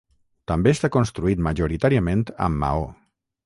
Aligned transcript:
També 0.51 0.71
està 0.75 0.89
construït 0.95 1.45
majoritàriament 1.49 2.27
amb 2.47 2.61
maó. 2.67 2.93